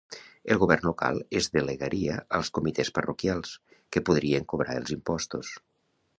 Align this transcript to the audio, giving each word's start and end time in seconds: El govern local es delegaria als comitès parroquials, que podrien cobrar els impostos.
El 0.53 0.59
govern 0.61 0.87
local 0.87 1.19
es 1.39 1.49
delegaria 1.57 2.15
als 2.39 2.49
comitès 2.59 2.91
parroquials, 2.97 3.53
que 3.95 4.05
podrien 4.11 4.51
cobrar 4.55 4.81
els 4.83 4.97
impostos. 4.99 5.55